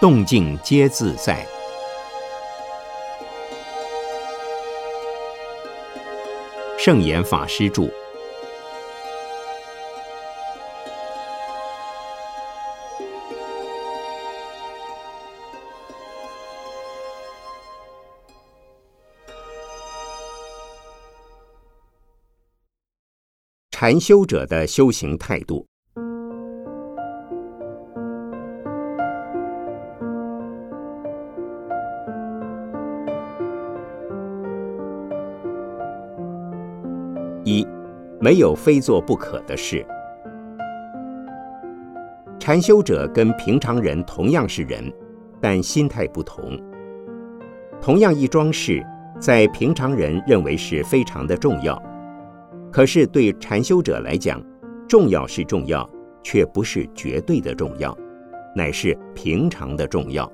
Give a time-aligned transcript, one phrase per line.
[0.00, 1.46] 动静皆自在。
[6.78, 7.86] 圣严法师著。
[23.70, 25.66] 禅修者的修行态度。
[37.50, 37.66] 一，
[38.20, 39.84] 没有非做不可的事。
[42.38, 44.92] 禅修者跟平常人同样是人，
[45.40, 46.58] 但心态不同。
[47.80, 48.80] 同样一桩事，
[49.18, 51.80] 在平常人认为是非常的重要。
[52.70, 54.40] 可是对禅修者来讲，
[54.88, 55.88] 重要是重要，
[56.22, 57.96] 却不是绝对的重要，
[58.54, 60.30] 乃是平常的重要。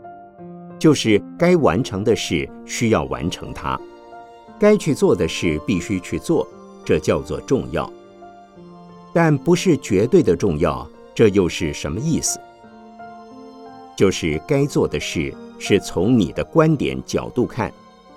[0.78, 3.80] 就是该完成的事需要完成它，
[4.60, 6.46] 该去做的事必须去做，
[6.86, 7.92] 这叫做重要。
[9.12, 12.38] 但不是绝对的重要，这又是什么意思？
[13.96, 17.72] 就是该做的事是从你的观点角度看，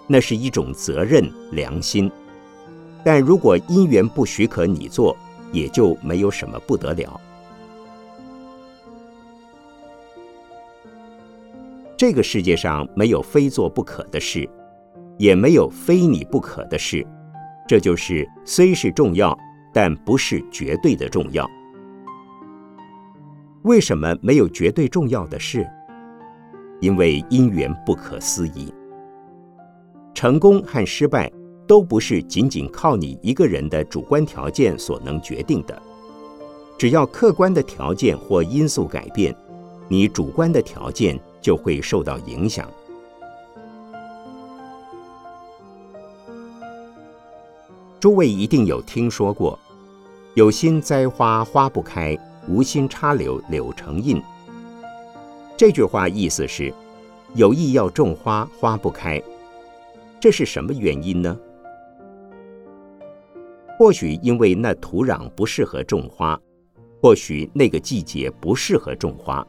[0.07, 2.11] 那是一种责任良心。
[3.03, 5.15] 但如果因缘不许可你做，
[5.51, 7.19] 也就没有什么不得了。
[11.95, 14.47] 这个世界上没有非做不可的事，
[15.17, 17.07] 也没有非你不可的事，
[17.69, 19.37] 这就是虽是重要，
[19.71, 21.47] 但不是绝对的重要。
[23.61, 25.69] 为什么没有绝对重要的事？
[26.79, 28.73] 因为因缘不可思议，
[30.15, 31.31] 成功和失败。
[31.67, 35.79] 都不是仅仅靠你一个人的主观条件所能决定的。
[36.79, 39.35] 只要客观的条件或因素改变，
[39.87, 42.67] 你主观的条件就会受到影响。
[47.99, 49.59] 诸位一定有听说过
[50.33, 52.17] “有心栽花花不开，
[52.47, 54.21] 无心插柳柳成荫”。
[55.57, 56.73] 这句话意思是，
[57.35, 59.21] 有意要种花花不开，
[60.17, 61.37] 这是什么原因呢？
[63.77, 66.39] 或许因为那土壤不适合种花，
[67.01, 69.45] 或许那个季节不适合种花，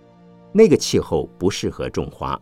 [0.52, 2.36] 那个气候不适合种花，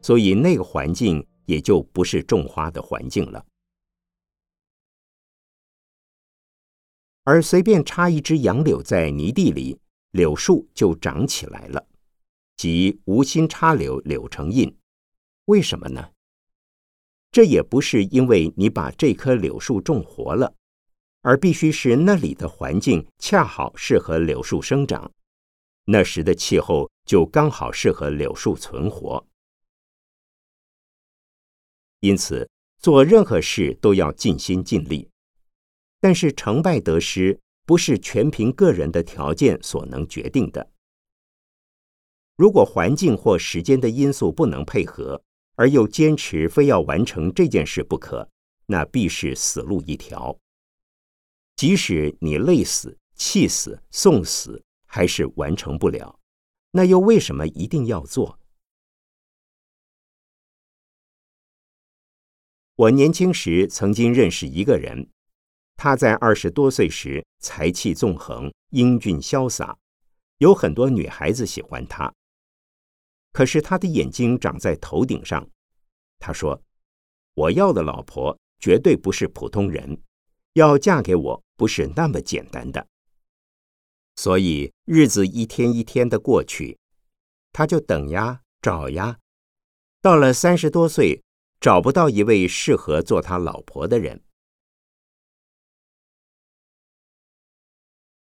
[0.00, 3.44] 所以那个环境也就不是种花的环境了。
[7.24, 9.78] 而随便插一只杨柳在泥地里，
[10.10, 11.86] 柳树就长起来了，
[12.56, 14.76] 即无心插柳柳成荫。
[15.46, 16.10] 为什么呢？
[17.30, 20.54] 这也不是因为你把这棵柳树种活了。
[21.24, 25.12] 而必须是那里的环境恰好适合柳树生长，
[25.84, 29.24] 那时的气候就刚好适合柳树存活。
[32.00, 32.50] 因此，
[32.80, 35.08] 做任何事都要尽心尽力，
[36.02, 40.68] 但是成败得失不是全凭个人的条件所能决定的。
[42.34, 45.22] 如果环境或时间的因素不能配合，
[45.54, 48.28] 而又坚持非要完成这件事不可，
[48.66, 50.36] 那必是死路一条。
[51.54, 56.18] 即使你累死、气死、送死，还是完成不了，
[56.72, 58.40] 那又为什么一定要做？
[62.74, 65.08] 我年轻时曾经认识一个人，
[65.82, 69.76] 他在二十多岁时才气纵横、英俊潇洒，
[70.38, 72.14] 有很多女孩子喜欢他。
[73.32, 75.44] 可是他的眼睛长在头顶上，
[76.20, 76.62] 他说
[77.34, 80.00] ：“我要的老婆绝对不是普通人。”
[80.54, 82.86] 要嫁给我不是那么简单的，
[84.14, 86.78] 所以日子一天一天的过去，
[87.52, 89.18] 他就等呀找呀，
[90.00, 91.24] 到了三十多岁，
[91.58, 94.22] 找不到一位适合做他老婆的人。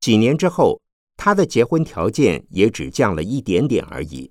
[0.04, 0.82] 几年之后，
[1.16, 4.30] 他的结婚条件也只降了一点点而已，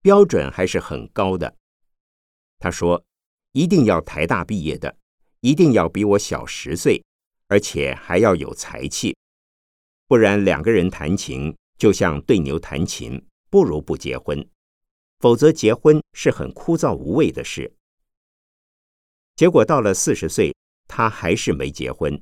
[0.00, 1.54] 标准还是很高的。
[2.58, 3.04] 他说
[3.54, 4.96] ：“一定要台大毕业的，
[5.38, 7.00] 一定要比我小十岁。”
[7.46, 9.16] 而且还要有才气，
[10.08, 14.44] 不然两个人弹琴就像对牛弹琴，不如不结婚。
[15.20, 17.72] 否则结婚是很枯燥无味的事。
[19.36, 20.52] 结果到了四十岁，
[20.88, 22.20] 他还是没结婚。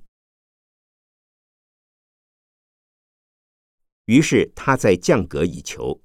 [4.11, 6.03] 于是他在降格以求，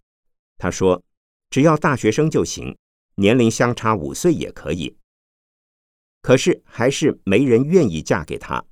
[0.60, 1.04] 他说
[1.50, 2.78] ：“只要大学生就行，
[3.16, 4.96] 年龄相差五岁也可以。”
[6.22, 8.64] 可是还是没人愿意嫁给他。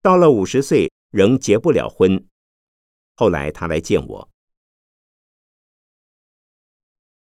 [0.00, 2.26] 到了五十岁仍结不了婚，
[3.14, 4.28] 后来他来见我。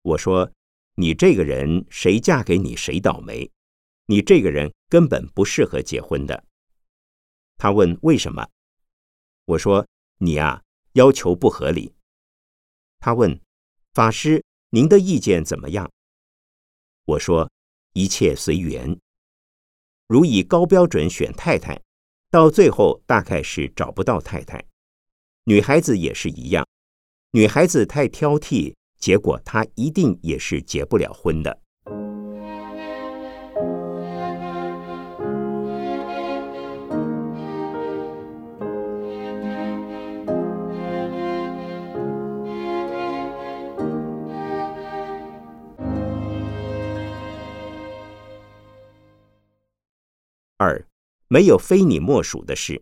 [0.01, 0.51] 我说
[0.97, 3.51] ：“你这个人，谁嫁给你谁倒霉。
[4.07, 6.43] 你这个人根本不适合结婚的。”
[7.55, 8.49] 他问：“为什么？”
[9.45, 10.63] 我说：“你呀，
[10.93, 11.93] 要求不合理。”
[12.99, 13.39] 他问
[13.93, 15.91] ：“法师，您的意见怎么样？”
[17.05, 17.51] 我说
[17.93, 18.99] ：“一切随缘。
[20.07, 21.81] 如以高标准选太太，
[22.29, 24.63] 到最后大概是找不到太太。
[25.45, 26.67] 女孩子也是一样，
[27.31, 31.61] 女孩子太挑剔，结果她一定也是结不了婚的。”
[51.35, 52.81] 没有非你莫属的事，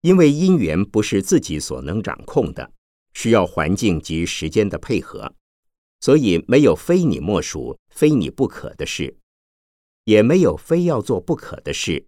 [0.00, 2.72] 因为因缘不是自己所能掌控的，
[3.14, 5.32] 需要环境及时间的配合，
[6.00, 9.16] 所以没有非你莫属、非你不可的事，
[10.02, 12.04] 也没有非要做不可的事。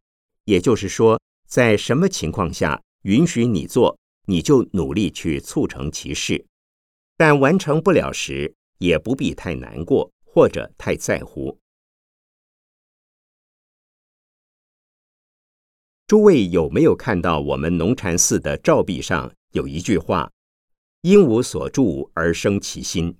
[0.47, 3.97] 也就是说，在什么情况下允许你做，
[4.27, 6.45] 你就努力去促成其事，
[7.17, 11.57] 但完成不了时，也不必太难过或者太在乎。
[16.09, 20.33] 诸位有没有看到我们龙禅寺的照壁上有一句话
[21.03, 23.15] ：“因无所住而生其心。”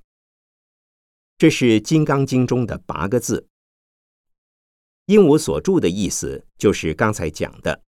[1.37, 3.47] 这是《金刚经》中的八个字。
[5.05, 7.83] 因无所住的意思就是刚才讲的，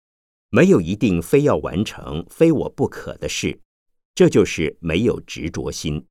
[0.49, 3.61] 没有一定非要完成、非我不可的事，
[4.15, 6.07] 这就是没有执着心。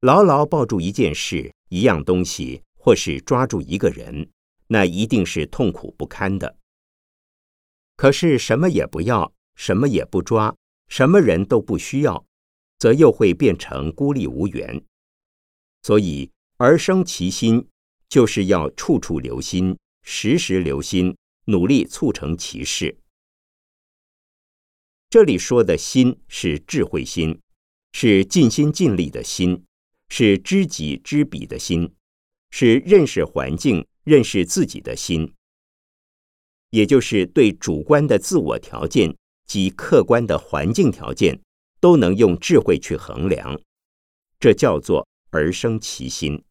[0.00, 4.30] 牢牢抱住一件事、一样东西，或是抓住一个人。
[4.68, 6.58] 那一定是痛苦不堪的。
[7.96, 10.56] 可是什么也不要，什么也不抓，
[10.88, 12.26] 什么人都不需要，
[12.78, 14.82] 则又会变成孤立无援。
[15.82, 17.68] 所以，而生其心，
[18.08, 21.16] 就是要处处留心，时时留心，
[21.46, 22.98] 努力促成其事。
[25.10, 27.40] 这里说的心是智慧心，
[27.92, 29.64] 是尽心尽力的心，
[30.08, 31.94] 是知己知彼的心，
[32.50, 33.86] 是认识环境。
[34.04, 35.32] 认识自己的心，
[36.70, 39.16] 也就是对主观的自我条件
[39.46, 41.40] 及客观的环境条件，
[41.80, 43.60] 都能用智慧去衡量，
[44.40, 46.42] 这叫做而生其心。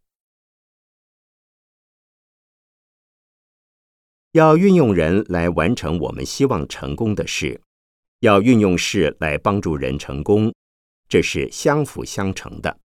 [4.32, 7.62] 要运用人来完成我们希望成功的事，
[8.20, 10.54] 要运用事来帮助人成功，
[11.10, 12.80] 这是相辅相成的。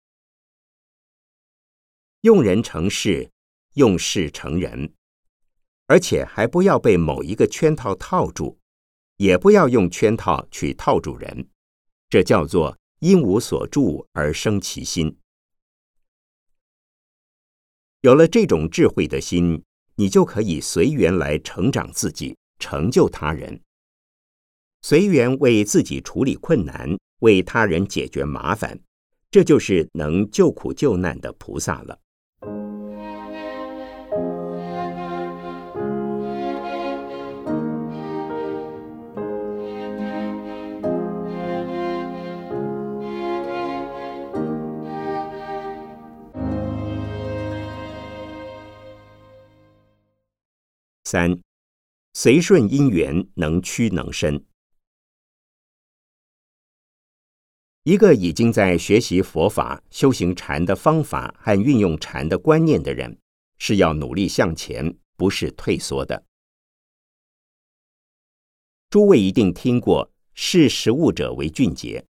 [2.23, 3.31] 用人成事。
[3.76, 4.94] 用事成人，
[5.87, 8.58] 而且还不要被某一个圈套套住，
[9.19, 11.46] 也不要用圈套去套住人，
[12.08, 15.19] 这叫做因无所住而生其心。
[18.00, 19.62] 有了这种智慧的心，
[19.96, 23.61] 你就可以随缘来成长自己，成就他人，
[24.81, 28.81] 随缘为自己处理困难，为他人解决麻烦，
[29.31, 32.00] 这就是能救苦救难的菩萨了。
[51.07, 51.41] 三，
[52.15, 54.45] 随顺因缘，能屈能伸。
[57.85, 63.17] 一个已经在学习佛法、修行禅的方法和运用禅的观念的人，
[63.57, 66.25] 是要努力向前，不是退缩的。
[68.91, 72.05] 诸位一定听过“视食物者为俊杰”，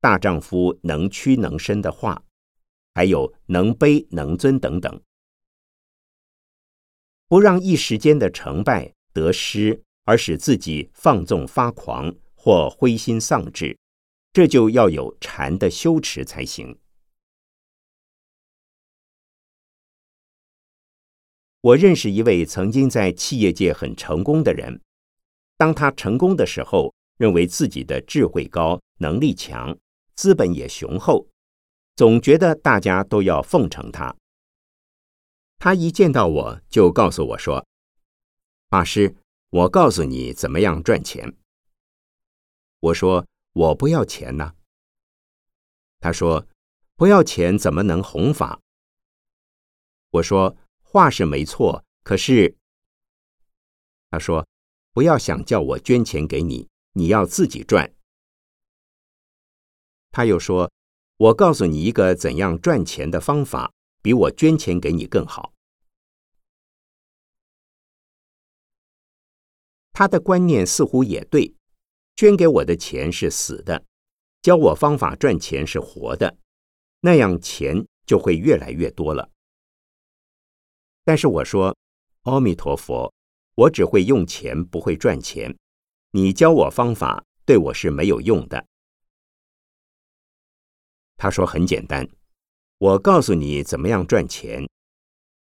[0.00, 2.24] 大丈夫能屈能伸的话，
[2.94, 5.02] 还有“能卑能尊”等等。
[7.28, 13.76] 不让一时间的成败得失，而使自己放纵发狂或灰心丧志，
[14.32, 16.78] 这就要有禅的修持才行。
[21.62, 24.80] 我认识一位曾经在企业界很成功的人，
[25.56, 29.76] 当他成功的时候，认为自己的智慧高、能力强、
[30.14, 31.26] 资本也雄厚，
[31.96, 34.14] 总觉得大家都要奉承他。
[35.58, 37.66] 他一见到我就告诉我说
[38.68, 39.16] ：“法师，
[39.50, 41.36] 我告诉你怎么样赚钱。”
[42.80, 44.54] 我说：“我不要钱呢。”
[45.98, 46.46] 他说
[46.94, 48.60] ：“不要钱怎么能弘法？”
[50.10, 52.56] 我说：“话是没错，可是……”
[54.10, 54.46] 他说
[54.92, 57.92] ：“不要想叫我捐钱给你，你要自己赚。”
[60.12, 60.70] 他又说
[61.16, 63.72] ：“我告诉你一个怎样赚钱的方法，
[64.06, 65.52] 比我捐钱给你更好。”
[69.90, 71.52] 他的观念似乎也对，
[72.14, 73.84] 捐给我的钱是死的，
[74.42, 76.38] 教我方法赚钱是活的，
[77.00, 79.28] 那样钱就会越来越多了。
[81.02, 81.76] 但是我说
[82.22, 83.12] ：“阿弥陀佛，
[83.56, 85.58] 我只会用钱，不会赚钱。
[86.12, 88.68] 你教我方法，对我是没有用的。”
[91.18, 92.08] 他说：“很简单，
[92.78, 94.68] 我告诉你怎么样赚钱。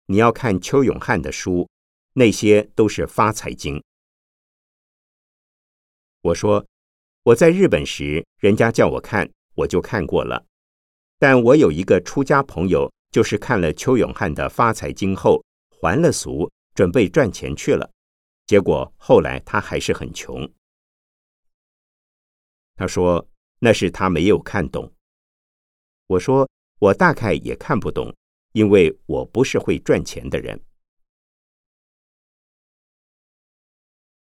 [0.07, 1.69] 你要看邱永汉的书，
[2.13, 3.83] 那些都是发财经。”
[6.21, 6.65] 我说
[7.23, 10.43] ：“我在日本时，人家叫我看，我就看过了。
[11.19, 17.91] 但我有一个出家朋友，就是看了邱永汉的发财经后，还了俗，准备赚钱去了。
[18.47, 20.51] 结果后来他还是很穷。”
[22.75, 24.91] 他说：“那是他没有看懂。”
[26.07, 26.48] 我说
[26.79, 28.15] ：“我大概也看不懂，
[28.53, 30.59] 因为我不是会赚钱的人。”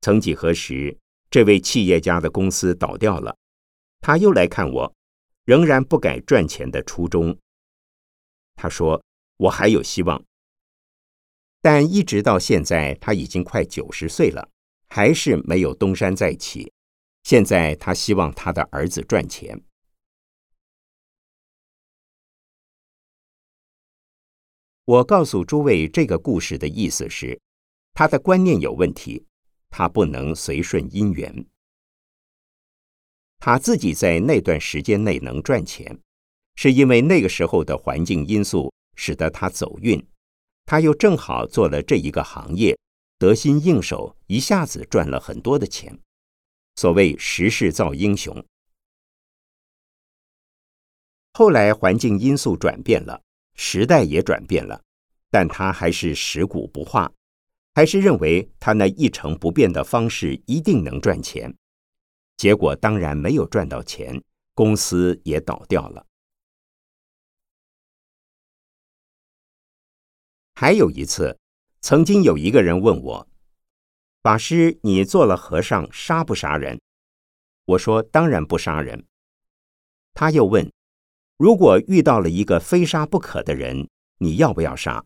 [0.02, 0.98] 曾几何时。
[1.34, 3.38] 这位企业家的公司倒掉了，
[4.02, 4.94] 他又来看我，
[5.46, 7.40] 仍然不改赚钱的初衷。
[8.56, 9.02] 他说
[9.40, 10.22] ：“我还有希望。”
[11.64, 14.50] 但一直到现在，他已经快九十岁了，
[14.90, 16.74] 还是没有东山再起。
[17.24, 19.64] 现在他希望他的儿子赚钱。
[24.92, 27.40] 我告诉诸位，这个故事的意思是，
[27.94, 29.26] 他的观念有问题。
[29.70, 31.46] 他不能随顺因缘，
[33.40, 35.98] 他自己在那段时间内能赚钱，
[36.56, 40.06] 是因为那个时候的环境因素使得他走运，
[40.66, 42.78] 他又正好做了这一个行业，
[43.18, 45.98] 得心应手，一下子赚了很多的钱。
[46.76, 48.46] 所谓时势造英雄。
[51.32, 53.24] 后来环境因素转变了，
[53.64, 54.82] 时代也转变了，
[55.30, 57.14] 但他还是食古不化。
[57.76, 61.56] 还是认为他那一成不变的方式一定能赚钱，
[62.38, 64.20] 结果当然没有赚到钱，
[64.56, 66.04] 公司也倒掉了。
[70.56, 71.38] 还有一次，
[71.82, 73.28] 曾经有一个人问我
[74.24, 76.82] ：“法师，你做了和尚，杀不杀人？”
[77.66, 79.06] 我说：“当然不杀人。”
[80.14, 80.70] 他又问
[81.42, 85.04] ：“如果遇到了一个非杀不可的人，你要不要杀？”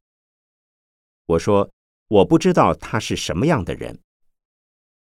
[1.27, 1.71] 我说。
[2.07, 3.99] 我不知道他是什么样的人。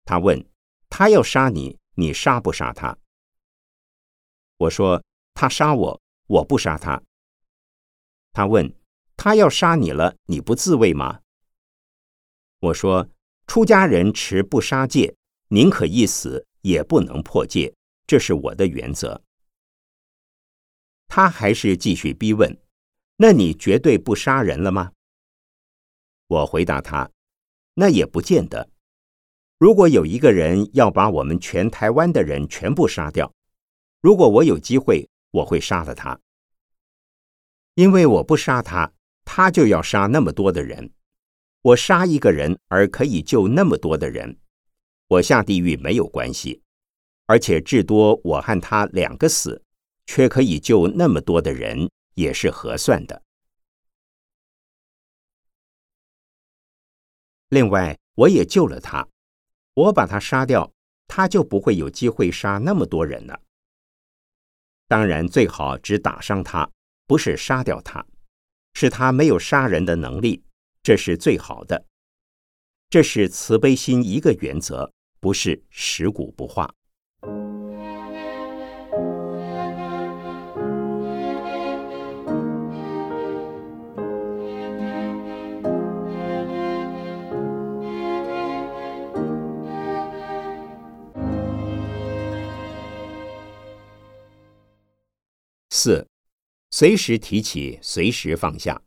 [0.07, 0.49] 他问
[0.89, 2.97] ：“他要杀你，你杀不杀他？”
[4.57, 5.05] 我说
[5.35, 7.03] ：“他杀我，我不杀他。”
[8.33, 8.75] 他问
[9.15, 11.21] ：“他要杀你了，你不自卫吗？”
[12.61, 13.11] 我说
[13.47, 15.15] ：“出家人持不杀戒，
[15.49, 17.75] 宁可一死，也不能破戒，
[18.07, 19.23] 这是我的原则。”
[21.17, 22.59] 他还是继续逼问
[23.17, 24.93] ：“那你绝对不杀人了吗？”
[26.29, 27.11] 我回答他
[27.73, 28.69] ：“那也不见得。
[29.57, 33.33] 如果有一个人要把我们全台湾的人全部杀掉，
[34.03, 36.21] 如果我有机会，我会杀了他。
[37.77, 38.93] 因为我不杀他，
[39.25, 40.93] 他就要杀那么多的人。
[41.63, 44.39] 我杀一个人而可以救那么多的人，
[45.09, 46.61] 我下地狱没有关系。
[47.25, 49.63] 而且至多我和他两个死，
[50.07, 53.23] 却可以救那么多的人，也是合算的。”
[57.51, 59.07] 另外，我也救了他。
[59.75, 60.73] 我把他杀掉，
[61.07, 63.41] 他就不会有机会杀那么多人了。
[64.89, 66.69] 当然，最好只打伤他，
[67.07, 68.05] 不是杀掉他，
[68.73, 70.43] 是他没有杀人的能力，
[70.83, 71.85] 这是最好的。
[72.89, 76.73] 这是慈悲心一个原则，不是食古不化。
[96.79, 98.83] 随时提起，随时放下。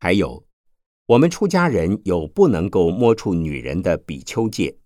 [0.00, 0.44] 还有，
[1.06, 4.76] 我们出家人有不能够摸触女人的比丘戒，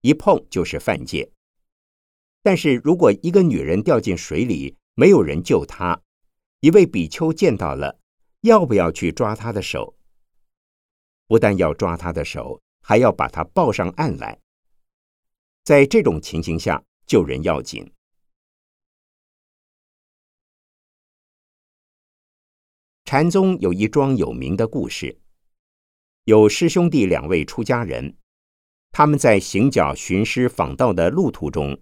[0.00, 1.30] 一碰就是犯戒。
[2.42, 6.02] 但是如果一个女人掉进水里，没有人救她，
[6.58, 8.00] 一位比丘见到了，
[8.40, 9.96] 要不要去抓她的手？
[11.28, 14.40] 不但要抓她的手，还要把她抱上岸来。
[15.62, 17.92] 在这种情形下，救人要紧。
[23.06, 25.20] 禅宗有一桩有名的故事，
[26.24, 28.16] 有师兄弟两位出家人，
[28.90, 31.80] 他们在行脚寻师访道的路途中，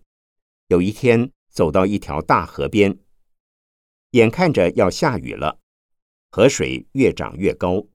[0.69, 2.99] 有一天走到一条大河边，
[4.11, 5.59] 眼看着要下雨了，
[6.31, 7.87] 河水越涨越高。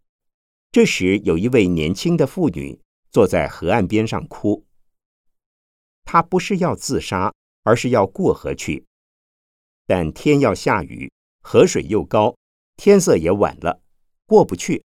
[0.72, 2.82] 这时，有一位年轻的妇女
[3.12, 4.66] 坐在河岸边上哭。
[6.04, 7.32] 她不是要自杀，
[7.62, 8.88] 而是要过河去。
[9.86, 11.12] 但天要下雨，
[11.44, 12.36] 河水又高，
[12.80, 13.82] 天色也晚了，
[14.26, 14.86] 过不去。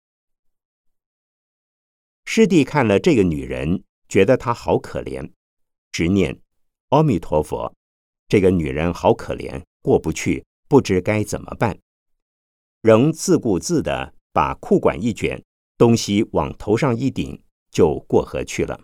[2.25, 5.31] 师弟看了这个女人，觉得她好可怜，
[5.91, 6.41] 执念
[6.89, 7.71] ：“阿弥陀佛，
[8.27, 11.77] 这个女人好可怜，过不去，不知该怎么办。”
[12.81, 15.43] 仍自顾自的把裤管一卷。
[15.77, 18.79] 东西往头上一顶，就过河去了。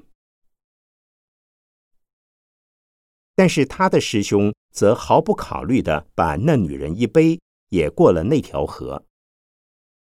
[3.33, 9.05] 但是他的师兄则毫不考虑的把那女人一背，也过了那条河。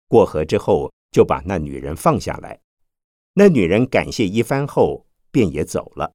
[0.07, 2.59] 过河之后，就把那女人放下来。
[3.33, 6.13] 那女人感谢一番后，便也走了。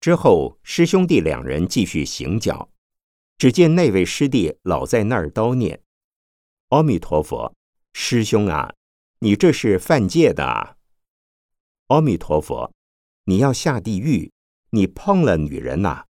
[0.00, 2.70] 之后，师兄弟两人继续行脚，
[3.38, 5.82] 只见那位师弟老在那儿叨念
[6.70, 7.54] ：“阿弥陀佛。”
[7.92, 8.74] 师兄啊，
[9.18, 10.76] 你这是犯戒的啊！
[11.88, 12.72] 阿弥陀佛，
[13.24, 14.32] 你要下地狱，
[14.70, 16.06] 你碰了女人呐，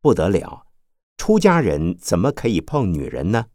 [0.00, 0.63] 不得了！
[1.16, 3.46] 出家人怎么可以碰女人呢？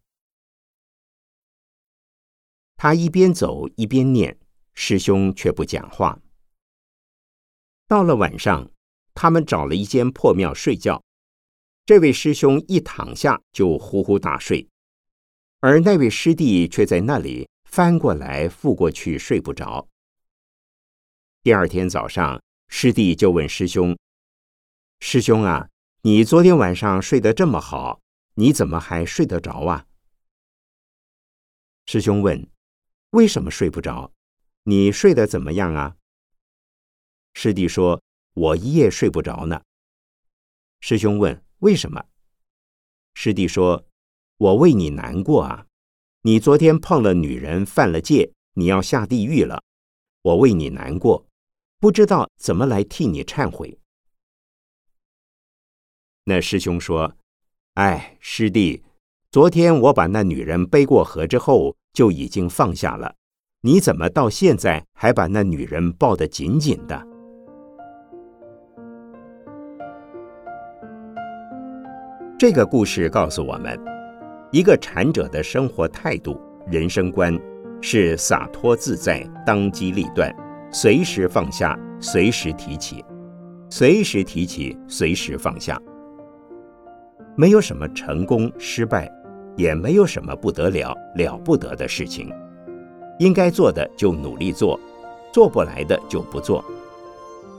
[2.76, 4.40] 他一边走一边念，
[4.74, 6.20] 师兄却不讲话。
[7.88, 8.72] 到了晚上，
[9.14, 11.04] 他们找了一间破庙睡觉。
[11.86, 14.70] 这位师兄一躺下就呼呼大睡。
[15.60, 19.88] 而那位师弟却在那里翻过来覆过去，睡不着。
[21.44, 23.98] 第二天早上，师弟就问师兄
[25.02, 25.68] ：“师兄啊，
[26.02, 28.02] 你昨天晚上睡得这么好，
[28.36, 29.86] 你怎么还睡得着啊？”
[31.86, 32.50] 师兄问
[33.12, 34.12] ：“为什么睡不着？
[34.64, 35.98] 你睡得怎么样啊？”
[37.34, 38.02] 师弟说
[38.34, 39.62] ：“我一夜睡不着呢。”
[40.82, 42.06] 师兄问：“为什么？”
[43.16, 43.86] 师弟说。
[44.40, 45.66] 我为你难过啊！
[46.22, 49.62] 你昨天碰了女人，犯了戒，你要下地狱了。
[50.22, 51.28] 我为你难过，
[51.78, 53.78] 不知道怎么来替你忏悔。
[56.30, 57.12] 那师兄说
[57.74, 58.84] ：“哎，师弟，
[59.32, 63.16] 昨天我把那女人背过河之后，就已经放下了。
[63.62, 67.04] 你怎么到现在还把那女人抱得紧紧的？”
[72.38, 73.76] 这个故事告诉我们。
[74.52, 77.36] 一个禅者的生活态度、人生观
[77.82, 80.32] 是洒脱自在、当机立断，
[80.72, 83.04] 随时放下，随时提起，
[83.72, 85.80] 随时提起，随时放下。
[87.40, 89.10] 没有什么成功、失败，
[89.56, 92.30] 也没有什么不得了、了不得的事情。
[93.18, 94.78] 应该做的就努力做，
[95.32, 96.62] 做不来的就不做，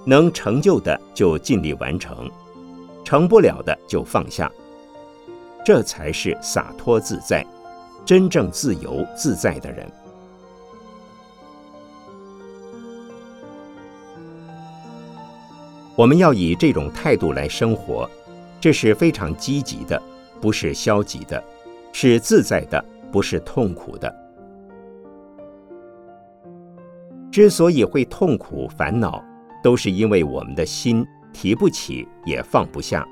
[0.04, 2.30] 能成就的就尽力完成，
[3.02, 4.52] 成不了的就放下。
[5.64, 7.42] 这才是洒脱自在、
[8.04, 9.90] 真正自由自在的人。
[15.96, 18.06] 我们要以这种态度来生活，
[18.60, 20.00] 这是非常积极的，
[20.40, 21.42] 不是消极的；
[21.92, 24.14] 是自在的，不是痛苦的。
[27.32, 29.24] 之所以会痛苦、烦恼，
[29.62, 33.06] 都是因为我们的心提不起，也放不下。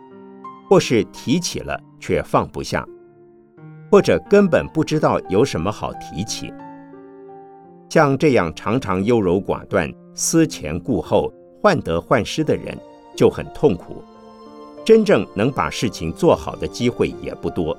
[0.68, 2.86] 或是提起了却放不下，
[3.90, 6.52] 或者根本不知道有什么好提起。
[7.88, 11.32] 像这样常常优柔寡断、思前顾后、
[11.62, 12.76] 患得患失的人
[13.16, 14.04] 就很痛苦，
[14.88, 17.76] 真正能把事情做好的机会也不多。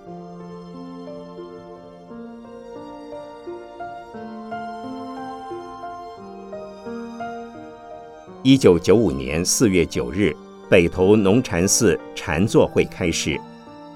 [8.44, 10.36] 一九九五年四月九日。
[10.70, 13.42] 北投农禅寺禅坐会开始，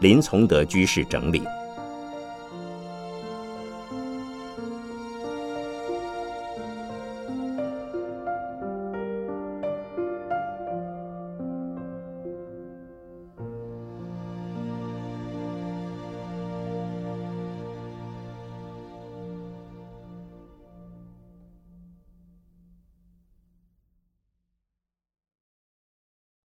[0.02, 1.43] 林从德居士整理。